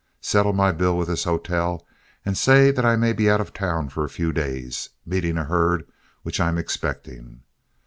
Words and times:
Settle 0.19 0.51
my 0.51 0.71
bill 0.71 0.97
with 0.97 1.07
this 1.09 1.25
hotel, 1.25 1.85
and 2.25 2.35
say 2.35 2.71
that 2.71 2.83
I 2.83 2.95
may 2.95 3.13
be 3.13 3.29
out 3.29 3.39
of 3.39 3.53
town 3.53 3.87
for 3.89 4.03
a 4.03 4.09
few 4.09 4.33
days, 4.33 4.89
meeting 5.05 5.37
a 5.37 5.43
herd 5.43 5.87
which 6.23 6.39
I'm 6.39 6.57
expecting. 6.57 7.43